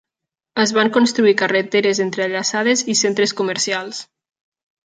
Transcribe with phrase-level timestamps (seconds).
[0.63, 4.05] Es van construir carreteres entrellaçades i centres comercials.